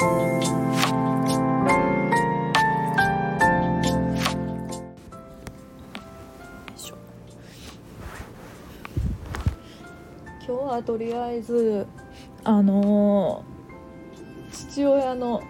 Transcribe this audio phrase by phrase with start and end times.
[0.00, 0.06] 今
[10.46, 11.84] 日はとりあえず
[12.44, 13.58] あのー
[14.52, 15.42] 父親の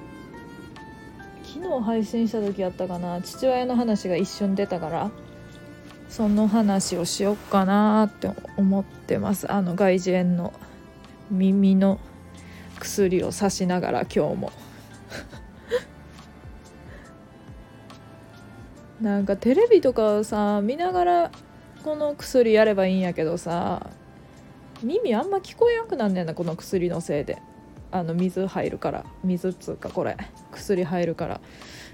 [1.42, 3.20] 昨日配信した時やったかな。
[3.20, 5.10] 父親の話が一瞬出たから
[6.08, 9.52] その話をしよっかなって思ってます。
[9.52, 10.54] あの外耳炎の
[11.30, 12.00] 耳の
[12.78, 14.52] 薬をさしながら今日も。
[19.00, 21.30] なんかテレビとかをさ見ながら
[21.84, 23.90] この薬やればいいんやけどさ
[24.82, 27.38] 耳あんま聞こえなくなんねんなこの薬のせいで。
[27.90, 29.04] あの水入るから。
[29.24, 30.16] 水っつうかこれ。
[30.52, 31.40] 薬入るから。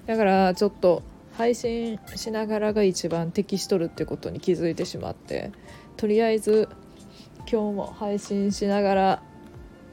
[0.06, 1.02] だからちょっと
[1.36, 5.52] 配信しながらが一番適しとるってことに気づいてしまって。
[5.96, 6.68] とりあえず
[7.50, 9.22] 今日も配信しながら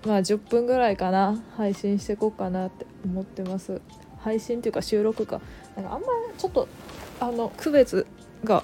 [0.05, 3.81] まあ10分ぐらいかな配信していこうかなって思ってます。
[4.19, 5.41] 配信っていうか収録か。
[5.75, 6.67] なんかあんまちょっと
[7.19, 8.05] あの区別
[8.43, 8.63] が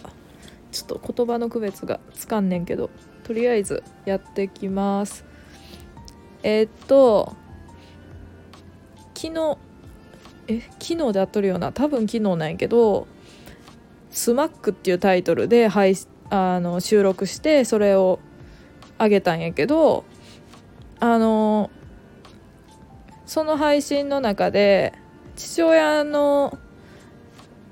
[0.71, 2.89] ちょっと言葉の区別がつかんねんけど
[3.23, 5.25] とりあえずやってきます。
[6.43, 7.35] えーっと
[9.13, 9.57] 昨日
[10.47, 13.07] え昨日であっとるような多分昨日なんやけど
[14.11, 15.95] 「スマックっていうタイトルで配
[16.29, 18.19] あの収録してそれを
[18.97, 20.05] あげたんやけど
[20.99, 21.69] あの
[23.25, 24.93] その配信の中で
[25.35, 26.57] 父親の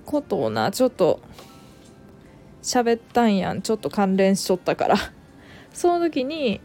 [0.05, 1.21] ことをなちょっと
[2.61, 4.95] 喋ったんやんちょっと関連しとったから。
[5.73, 6.61] その時に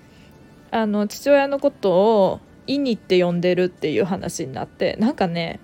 [0.70, 5.58] あの父親のことを「イニ」って呼んでるっていう話になってなんかね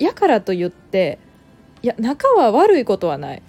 [0.00, 1.20] やからと言って
[1.82, 3.42] いや仲は悪いことはない。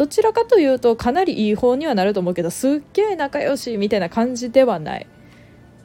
[0.00, 5.06] どちらかというとかなりいい方にはなると思うけどすっげえ仲良しみたいな感じではない。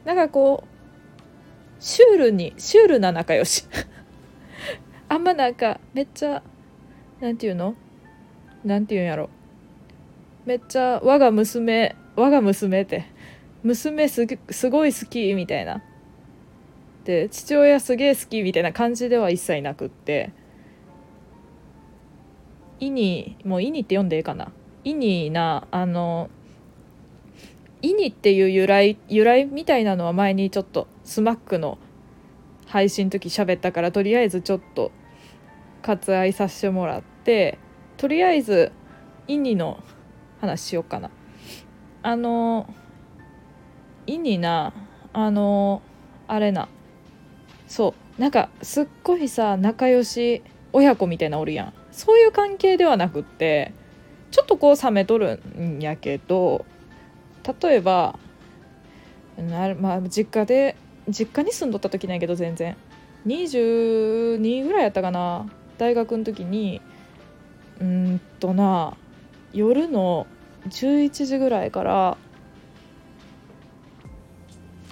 [0.06, 3.66] なんかこうシュールにシュールな仲良し。
[5.10, 6.42] あんまなんかめっちゃ
[7.20, 7.76] なんていうの？
[8.64, 9.30] なんていうんやろ。
[10.46, 13.04] めっちゃ我が娘我が娘って。
[13.64, 15.84] 娘すすごい好きみたいな。
[17.04, 20.32] で父親すげえ好きみたいな感じでは一切なくって。
[22.80, 24.52] イニもうイニって読んでいいかな。
[24.84, 26.30] イニなあの
[27.82, 31.78] イニっていう由来由来みたいなのは前にちょっとスマックの
[32.68, 34.92] 配信の時喋ったからとりあえずちょっと
[35.82, 37.60] 割愛させてもらって
[37.98, 38.72] とりあえず
[39.28, 39.84] イニの
[40.42, 41.10] 話しようかな。
[42.04, 42.68] あの
[44.08, 44.74] イニな
[45.14, 45.82] あの
[46.28, 46.68] あれな。
[47.68, 48.22] そう。
[48.22, 50.44] なんかすっごいさ仲良し
[50.76, 51.74] 親子みたいなおるやん。
[51.94, 53.72] そういう関係ではなくって
[54.32, 56.66] ちょっとこう冷めとるんやけど
[57.62, 58.20] 例えば
[59.80, 60.76] まあ実家で
[61.08, 62.76] 実家に住んどった時なんやけど全然。
[63.26, 65.50] 22ぐらいやったかな。
[65.78, 66.82] 大学の時に
[67.80, 68.98] うんとな
[69.54, 70.28] 夜の
[70.68, 72.18] 11時ぐらいから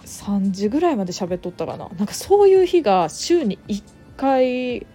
[0.05, 1.89] 3時ぐらいまで喋っとったかな。
[1.97, 3.83] なんかそういう日が週に1
[4.15, 4.87] 回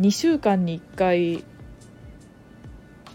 [0.00, 1.44] 2週間に1回、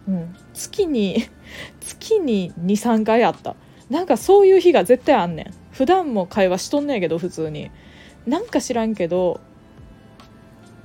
[0.08, 1.24] うん、月に
[1.80, 3.56] 月に23回あった。
[3.90, 5.54] なんかそういう日が絶対あんねん。
[5.72, 7.72] 普段も会話しとんねんけど普通に。
[8.28, 9.40] なんか知らんけど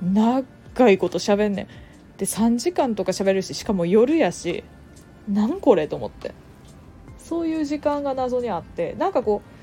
[0.01, 0.43] 長
[0.89, 1.67] いこと喋んねん。
[2.17, 4.63] で3時間とか喋るししかも夜やし
[5.27, 6.33] なんこれと思って。
[7.17, 8.95] そういう時間が謎にあって。
[8.97, 9.55] なんかこう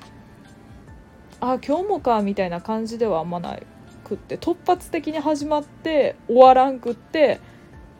[1.40, 3.66] あ今日もかみたいな感じではあんまない。
[4.12, 7.40] くって突発的に始まって終わらんくって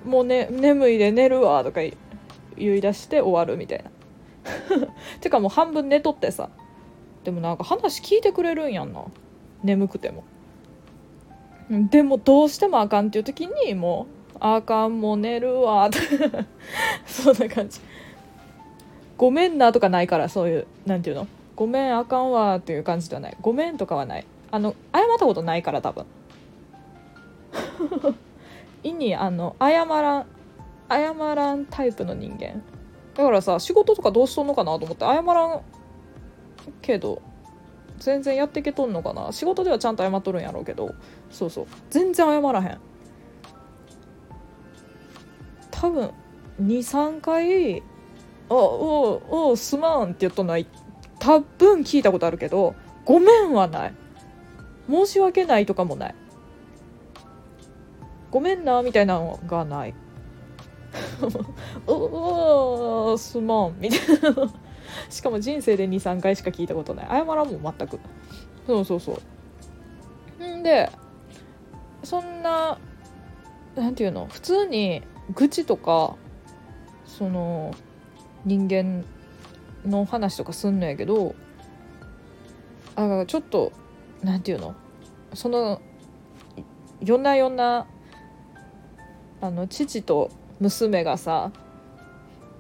[0.05, 3.91] もうね眠いで寝るわとか言い出して終わるみたいな。
[5.21, 6.51] てかもう半分寝とってさ。
[7.25, 9.05] でもなんか話聞いてくれるんやんな。
[9.63, 10.25] 眠くても。
[11.71, 15.87] でもどうしてもあかんっていう時にもうあかんもう寝るわ。
[15.87, 15.99] っ て
[17.07, 17.81] そんな感じ。
[19.17, 21.27] ごめんなとかないからそういうなんていうの？
[21.55, 23.37] ごめんあかんわっていう感じではない。
[23.41, 24.27] ごめんとかはない。
[24.53, 26.07] あの謝ったことないから多分。
[28.85, 30.27] 意にあの謝らん
[30.89, 32.63] 謝らんタイプの人間。
[33.15, 35.63] だからさ仕事とかどうしとんのかなと思って謝らん
[36.81, 37.21] けど
[37.99, 39.33] 全然やってけとんのかな。
[39.33, 40.95] 仕事ではちゃんと謝っとるんやろうけど
[41.31, 41.67] そうそう。
[41.89, 42.79] 全然謝らへん。
[45.71, 46.11] 多分
[46.63, 47.81] 23回
[48.51, 50.59] 「あおおおすまん」って言っとんのは
[51.19, 52.75] 多分聞いたことあるけど
[53.07, 53.95] 「ごめん」はない
[54.89, 56.15] 申し訳ないとかもない。
[58.31, 59.95] ごめんなみたいなのがない。
[61.87, 64.01] おおすまんみたい
[64.35, 64.53] な。
[65.09, 67.07] しかも人生で23回しか聞いたことない。
[67.07, 68.01] 謝らんもん全く。
[68.67, 69.21] そうそうそ
[70.41, 70.45] う。
[70.45, 70.91] んで
[72.03, 72.79] そんな
[73.77, 74.27] なんていうの？
[74.27, 75.03] 普通に
[75.35, 76.17] 愚痴とか
[77.07, 77.75] その
[78.45, 79.05] 人間
[79.87, 81.35] の話とかすんのやけど
[82.97, 83.73] あちょっと
[84.23, 84.75] なんていうの？
[85.35, 85.81] その
[87.01, 87.87] 夜な夜な
[89.41, 90.31] あの父と
[90.61, 91.51] 娘がさ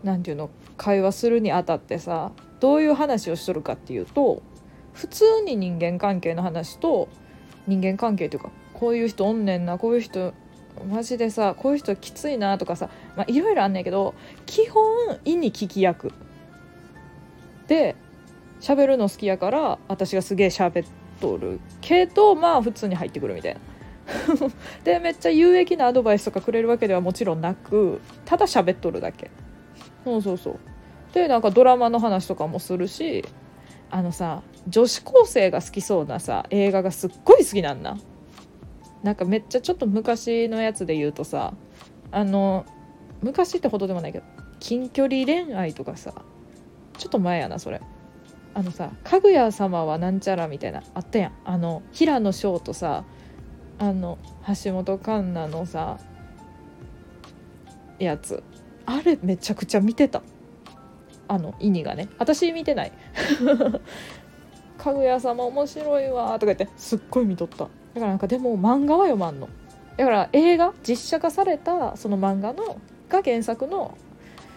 [0.02, 0.50] なんていうの？
[0.76, 4.42] 会話するにあたってさどういう話をしとるかっていうと
[4.92, 7.08] 普通に人間関係の話と
[7.66, 10.34] 人間関係というかこういう人おんねんなこういう人
[10.90, 14.14] マジでさこういう人きついなとかさまあいろいろあんねんけど
[14.46, 14.84] 基本
[15.24, 16.12] 意に聞き役。
[17.68, 17.94] で
[18.60, 21.60] 喋るの好きやから私がすげえ喋ってとる。
[21.80, 23.60] けどまあ普通に入ってくるみたいな。
[24.82, 29.30] でめっちゃ有益なアドバイスとかくれるわけではもちろんなくただ喋っとるだけ。
[30.04, 30.58] そうそうそう。
[31.14, 33.24] でなんかドラマの話とかもするし
[33.90, 37.96] あのさ女子高生が好きそうなさ映画がすっごい好きなんだ
[39.02, 41.52] なんかめっちゃちょっと昔のやつで言うとさ
[42.10, 42.64] あの
[43.20, 44.24] 昔ってほどでもないけど
[44.60, 46.14] 近距離恋愛とかさ
[46.96, 47.80] ちょっと前やなそれ。
[48.54, 51.32] あのさ「かぐや様はなんちゃら」みたいなあったやん。
[51.44, 53.04] あの平野翔とさ
[53.78, 54.18] あの
[54.64, 55.98] 橋本環奈のさ
[57.98, 58.42] やつ。
[58.84, 60.22] あれめちゃくちゃ見てた。
[61.28, 62.08] あの意味がね。
[62.18, 62.92] 私見てない
[64.76, 67.56] 「かぐや様面白いわ」とか言ってすっごい見とった。
[67.58, 69.48] だからなんかでも漫画は読まんの。
[69.96, 72.78] だから映画実写化されたその漫画の
[73.08, 73.96] が原作の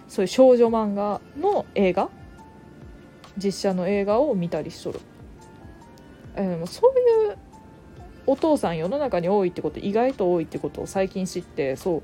[0.07, 2.09] そういう少女漫画の映画
[3.37, 4.99] 実写の映画を見たりしとる、
[6.35, 7.37] えー、そういう
[8.27, 12.03] お父さん世の中に多いってこと意外と多いってことを最近知ってそう。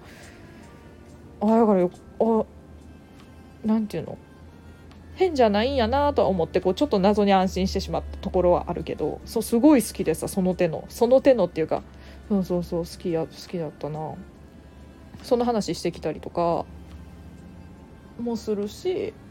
[1.41, 2.45] あだからよあ
[3.65, 4.17] なんていうの？
[5.15, 11.83] 変じゃないんやなとは思ってこうちょっと謎に安心してしまったところはあるけどそうすごい好きでさその手のその手のっていうか
[12.29, 14.13] そうそうそう好きや好きだったな。
[15.23, 16.65] その話してきたりとか
[18.19, 19.13] もするし「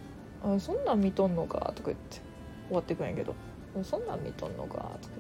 [0.58, 2.20] そんなん見とんのか」とか言って
[2.69, 3.34] 終わってくんやけど
[3.82, 5.14] 「そんなん見とんのか」とか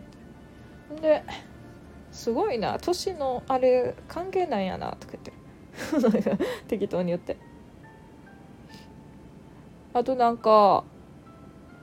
[0.90, 1.08] 言って。
[1.08, 1.22] で
[2.10, 5.32] すごいな年のあれ関係ないやなとか言って。
[6.66, 7.36] 適当に言って。
[9.92, 10.84] あとなんか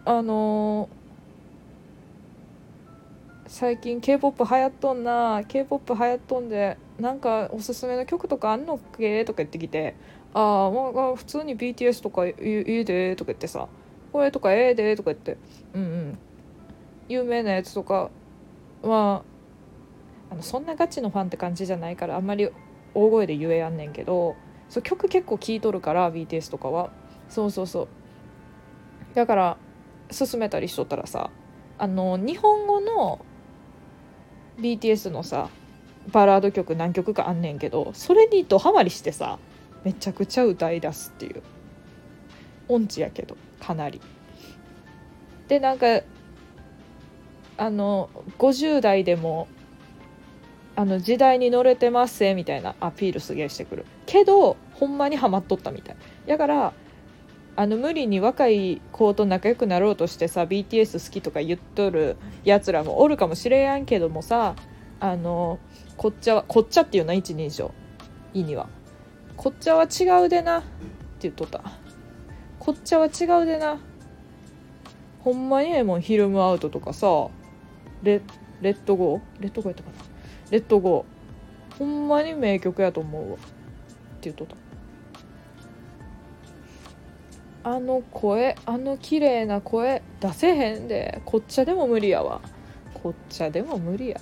[0.05, 9.95] あのー、最近 k p o p 流行っとんな k p o p 流行っとんでなんかおすすめの曲とかあんのっけとか言ってきて。
[10.33, 13.67] ああまあ普通に BTS とかいいでとか言ってさ
[14.11, 15.37] これとかええでとか言って。
[15.73, 16.17] うんうん。
[17.09, 18.09] 有名なやつとか
[18.83, 19.23] ま
[20.29, 22.49] ああのそんなガチのファンって感じじゃないからあんまり
[22.93, 24.35] 大声で言えやんねんけど
[24.67, 26.91] そう曲結構聴いとるから BTS とかは。
[27.29, 27.87] そうそうそう。
[29.15, 29.57] だから
[30.17, 31.29] 勧めたりしとったらさ
[31.77, 33.19] あの日本語の
[34.59, 35.49] BTS のさ
[36.11, 39.39] バラード曲何曲かあんねんけどそれにドハマりしてさ
[39.83, 41.41] めちゃくちゃ歌い出すっていう。
[42.69, 44.01] 音痴やけどかなり。
[45.47, 46.01] でなんか
[47.57, 49.47] あの50代でも
[50.75, 53.85] あの時代に乗れてますみたいなアピールすげえしてくる。
[54.05, 55.95] けどほんまにハマっとったみたい。
[56.27, 56.73] だから
[57.55, 64.55] あの無理に若い子と仲良くなろうとしてさ BTS 好きとか言っとるやつらもおるかもしれやんけどもさ
[64.99, 65.57] あの
[65.95, 67.71] こっちゃはこっちゃっていうな一人称。
[68.33, 68.69] 意には。
[69.37, 70.67] こっちゃは違うでなって
[71.21, 71.61] 言っとった。
[72.59, 73.09] こっちゃは違
[73.43, 73.77] うでな。
[75.19, 77.07] ほんまにええもんヒルムアウトとかさ。
[78.03, 78.21] レ
[78.61, 79.43] レッドゴー？
[79.43, 79.95] レッドゴーやったかな？
[80.49, 81.77] レッドゴー。
[81.77, 83.35] ほんまに名曲やと思うわ。
[83.35, 83.45] って
[84.23, 84.55] 言っとった。
[87.69, 91.21] あの声あの綺麗な声出せへんで。
[91.25, 92.41] こっちゃでも無理やわ。
[92.93, 94.19] こっちゃでも無理や。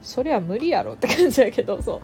[0.00, 2.00] そりゃ無理やろって感じやけどそう。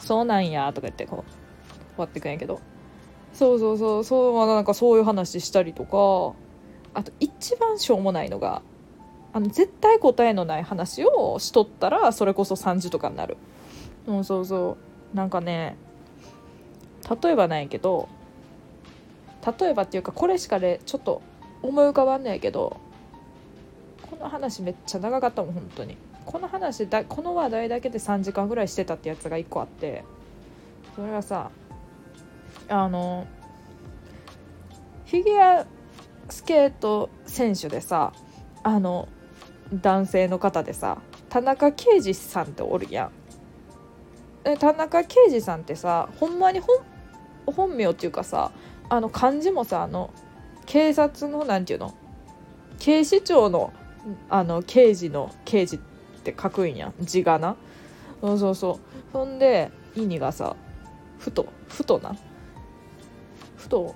[0.00, 2.60] そうなんやとか言ってこう終わってくんやけど。
[3.32, 6.36] そうそうそうそうまあなんかそういう話したりとか。
[6.92, 8.62] あと一番しょうもないのが
[9.32, 13.36] あの絶対答えのない話をしとったらそれこそ3時とかになる。
[14.06, 14.76] うんそうそ
[15.12, 15.16] う。
[15.16, 15.76] なんかね
[17.22, 18.08] 例えばないけど
[19.58, 21.22] 例えばっていうかこれしかでちょっと
[21.62, 22.80] 思い浮かばんないけど
[24.08, 25.96] この話めっちゃ長かったもん本当に。
[26.30, 30.04] この話だこの話題だけで3時間ぐらいしてたってやつが1個あって
[30.94, 31.50] それはさ
[32.68, 33.26] あの
[35.06, 35.66] フィギュア
[36.28, 38.12] スケート選手でさ
[38.62, 39.08] あの
[39.74, 43.10] 男性の方でさ田中圭司さんっておるや
[44.44, 44.56] ん。
[44.58, 46.78] 田中圭司さんってさほんまに本
[47.46, 48.52] 本名っていうかさ
[48.88, 50.14] あの漢字もさあの
[50.66, 51.92] 警察のなんていうの
[52.78, 53.72] 警視庁の
[54.28, 55.80] あの刑事の刑事
[56.20, 56.92] って書くんや。
[57.00, 57.56] 字がな。
[58.20, 59.12] そうそうそう。
[59.12, 60.54] ほんでイニがさ
[61.18, 62.16] ふとふとな。
[63.56, 63.94] ふと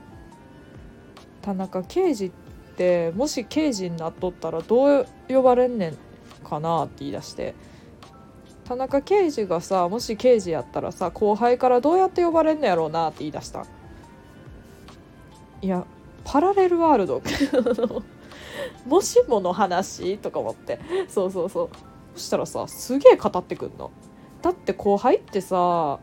[1.43, 2.31] 田中刑事っ
[2.77, 5.97] てもし刑事になっとったらどう呼ばれんねん
[6.47, 7.55] かなって言い出して。
[8.65, 13.67] 田中刑事がさもし刑事やったらさ後輩からどうやって呼ばれんのやろうなって言い出した
[15.61, 15.85] いや
[16.25, 17.23] パラレルワールド。
[18.87, 20.19] もしもの話？
[20.19, 20.81] とか思って。
[21.09, 21.69] そうそうそう。
[22.15, 23.91] そしたらさすげえ語ってくんの。
[24.43, 25.99] だって後輩ってさ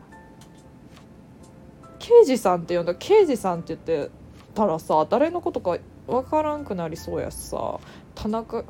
[1.98, 4.10] 刑事さんって呼んだ刑事さんって言って
[4.54, 7.78] たらさ誰のことか分からんくなりそうやしさ
[8.14, 8.64] 田中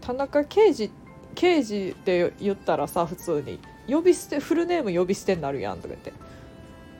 [0.00, 0.90] 田中刑事
[1.34, 3.58] 刑事って言ったらさ普通に
[3.88, 6.12] 呼び捨てフルネーム呼び捨てになるやんとか言って。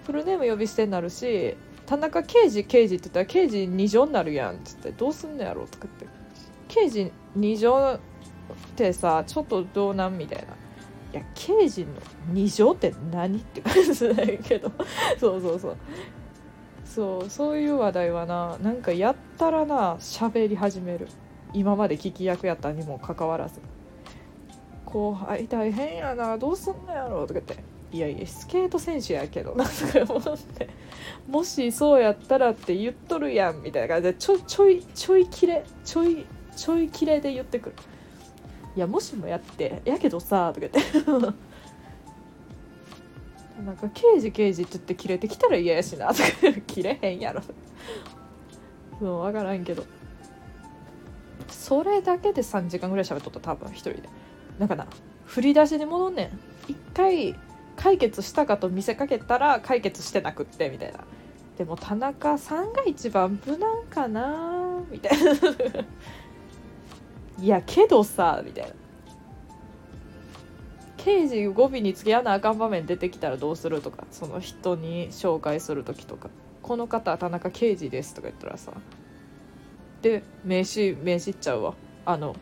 [0.06, 1.54] フルネーム呼び捨てになるし
[1.84, 6.18] 田中刑事刑事って言ったら刑事2乗になるやんっつってどうすんのやろとか言って。
[6.68, 8.00] 刑事2乗
[8.54, 10.54] ってさちょっとどうなんみたいな。
[11.10, 11.94] いや刑事の
[12.32, 14.70] 2乗って何って感じだけど。
[15.18, 15.76] そうそうそう。
[16.84, 21.08] そうそういう話題はななんかやったらな喋り始める。
[21.54, 23.60] 今まで聞き役やったにもかかわらず。
[24.84, 27.56] 後輩大変やなどうすんのやろとか言って。
[27.90, 29.70] いやいやスケート選手やけどなと
[30.06, 30.68] か思って。
[31.26, 37.76] もしそうやったらって言っとるやんみたいな感じでちょちょいちょいきれちょいちょいきれで言ってくる。
[38.78, 40.80] いやもしもやってやけどさとか言って。
[43.66, 46.28] なんか刑事刑事って言って切れてきたら嫌やしなとか
[46.64, 47.42] 切れへんやろ。
[49.00, 49.82] そう分からんけど。
[51.48, 54.02] それだけで3時間ぐらい喋っとった多分一人で。
[54.60, 54.86] なんかな
[55.24, 56.38] 振り出しに戻んねん。
[56.70, 57.34] 一回
[57.74, 61.00] 解決したかと見せかけたら解決してなくってみたいな。
[61.56, 65.32] でも田中さんが一番無難かなみたいな。
[67.40, 68.74] いやけどさみたいな。
[70.96, 76.28] 刑事語尾につけやなあかん場面出てきたらどうするとかその人に紹介する時とか
[76.60, 78.72] 「この方田中刑事です」とか言ったらさ。
[80.02, 81.74] で名刺名刺っちゃうわ。
[82.04, 82.36] あの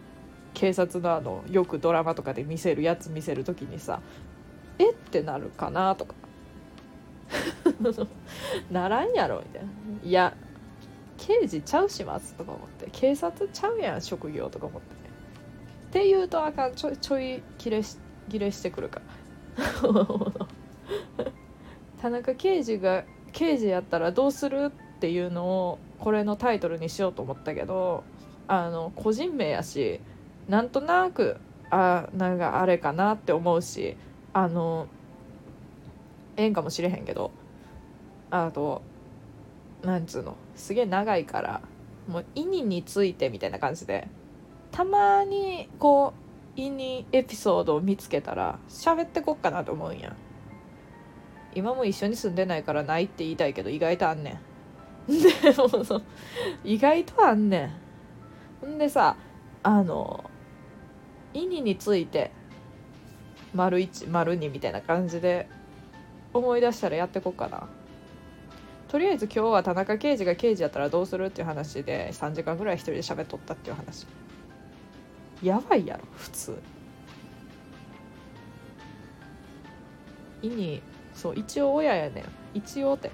[0.53, 4.01] 警察のあのよくドラマとかで見せるやつ見せる時にさ
[4.79, 6.15] 「えっ?」てなるかなとか。
[8.71, 9.69] ならんやろみたいな
[10.03, 10.37] 「いや
[11.19, 14.97] 刑事ちゃうします」とか思って「警察ちゃうやん職業」とか思って。
[15.87, 17.97] って言うとあかんちょちょい切れし
[18.29, 19.01] 切れしてくるか。
[22.03, 28.05] 田中刑事が刑事やったらどうするっていうのをこれのタイトルにしようと思ったけど
[28.49, 30.01] あの個人名やし
[30.49, 31.39] なんとなく
[31.71, 33.97] あなんかあれかなって思うし
[34.33, 34.87] あの
[36.37, 37.31] ええんかもしれへんけど
[38.31, 38.83] あと
[39.83, 41.61] なんつうのすげえ長いから
[42.09, 44.09] もう意味についてみたいな感じで
[44.73, 46.15] たまにこ
[46.57, 50.17] う意にエピソードを見つけたら喋ってこっかなと思うんや。
[51.55, 54.41] 今も一緒に住んでないからないって言いたいけど意外とあんね
[55.09, 55.13] ん。
[55.13, 56.03] でもそ
[56.65, 57.71] 意外とあんね
[58.65, 58.67] ん。
[58.67, 59.17] んでさ
[59.63, 60.31] あの
[61.33, 62.31] 意味について
[63.55, 65.49] 丸1丸2みたいな感じで
[66.35, 67.69] 思い出したらやってこっかな。
[68.89, 74.07] とりあえず今日は田中刑事が刑事やったらどうするっていう話で3時間ぐらい一人で喋っとったっていう話。
[75.43, 76.59] やばいやろ普通。
[80.43, 80.83] 意に
[81.15, 82.25] そう一応親やねん。
[82.55, 83.11] 一応って。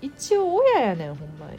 [0.00, 1.58] 一応親やねんほんまに。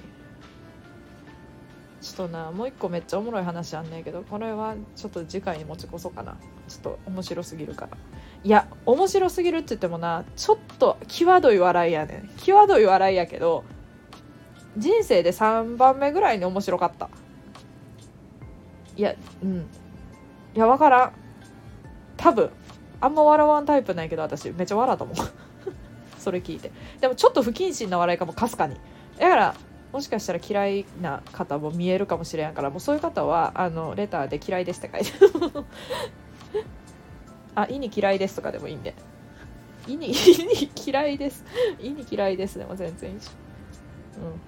[2.04, 6.36] ちょっとなもう一個めっちゃおもろい話あんねんけどこれはちょっと次回に持ち越そうかな。
[6.68, 7.98] ちょっと面白すぎるから。
[8.44, 12.30] いや面白すぎるって言ってもなちょっと際どい笑いやねん。
[12.38, 13.64] 際どい笑いやけど
[14.76, 17.10] 人生で3番目ぐらいに面白かった。
[18.98, 19.60] いやうん。
[19.60, 21.14] いや分からん。
[22.18, 22.50] 多分。
[23.00, 24.52] あんま笑わんタイプないけど私。
[24.52, 25.16] めっちゃ笑ったもん
[26.18, 26.70] それ聞いて。
[27.00, 28.76] でもちょっと不謹慎な笑いかもかすかに。
[29.18, 29.56] だから
[29.94, 35.12] もしかしたら嫌いな方も見えるかもしれんからもうそういう方はあのレターで嫌いですって書いて
[37.56, 38.94] あ、意に嫌いですとかでもいいんで。
[39.88, 41.44] 意に、 意に嫌いです。
[41.80, 43.30] 意に嫌いですでも全然いいし。
[44.18, 44.42] うん。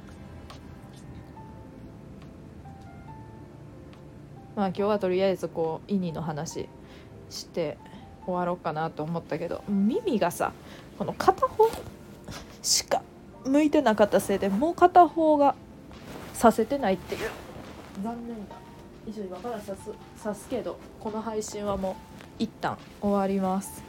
[4.55, 6.69] まあ今日はとりあえずこう、意にの話
[7.29, 7.77] して
[8.25, 10.53] 終わろうかなと思ったけど、耳がさ、
[10.97, 11.69] この片方
[12.61, 12.94] しか
[13.55, 15.55] 向いてなかったせいでもう片方が
[16.33, 17.29] させてないっていう。
[18.03, 18.35] 残念。
[18.50, 18.55] だ
[19.07, 21.95] 以上今からさすさすけどこの配信はもう
[22.39, 23.81] 一旦終わります。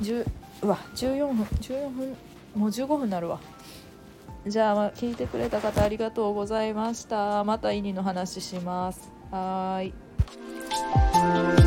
[0.00, 0.26] 10
[0.62, 2.16] うわ14分14分
[2.54, 3.40] もう15分になるわ。
[4.46, 7.44] じゃあ聞いてくれた方ありがとうございました。
[7.44, 9.10] またイニの話します。
[9.30, 9.88] はー
[11.60, 11.63] い。